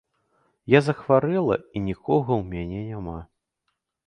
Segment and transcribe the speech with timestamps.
[0.75, 3.17] Я захварэла, і нікога ў мяне няма.